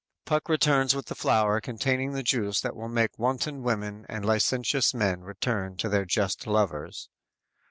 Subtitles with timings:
[0.25, 4.95] Puck returns with the flower containing the juice that will make wanton women and licentious
[4.95, 7.07] men return to their just lovers.